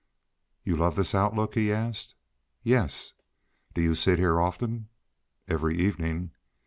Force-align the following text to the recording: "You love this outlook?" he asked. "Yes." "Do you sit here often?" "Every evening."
"You 0.63 0.77
love 0.77 0.95
this 0.95 1.13
outlook?" 1.13 1.53
he 1.53 1.71
asked. 1.71 2.15
"Yes." 2.63 3.13
"Do 3.75 3.83
you 3.83 3.93
sit 3.93 4.17
here 4.17 4.41
often?" 4.41 4.89
"Every 5.47 5.77
evening." 5.77 6.31